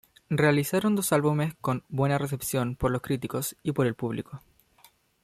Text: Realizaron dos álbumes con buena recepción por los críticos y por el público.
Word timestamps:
Realizaron 0.31 0.95
dos 0.95 1.13
álbumes 1.13 1.53
con 1.61 1.83
buena 1.87 2.17
recepción 2.17 2.75
por 2.75 2.89
los 2.89 3.03
críticos 3.03 3.55
y 3.61 3.73
por 3.73 3.85
el 3.85 3.93
público. 3.93 4.41